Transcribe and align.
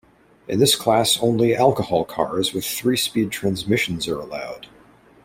In 0.47 0.57
this 0.57 0.75
class 0.75 1.19
only 1.21 1.55
alcohol 1.55 2.05
cars 2.05 2.55
with 2.55 2.65
three-speed 2.65 3.29
transmissions 3.29 4.07
are 4.07 4.19
allowed. 4.19 4.65